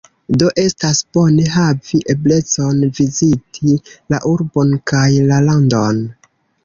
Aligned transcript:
Do, 0.41 0.45
estas 0.61 1.01
bone 1.17 1.43
havi 1.55 1.99
eblecon 2.13 2.81
viziti 3.01 3.77
la 4.15 4.23
urbon 4.33 4.73
kaj 4.93 5.07
la 5.33 5.39
landon. 5.51 6.01